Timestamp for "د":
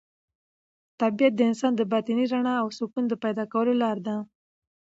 1.35-1.41, 1.77-1.81, 3.07-3.13